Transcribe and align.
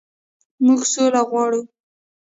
موږ 0.65 0.81
سوله 0.93 1.21
غواړو. 1.29 1.61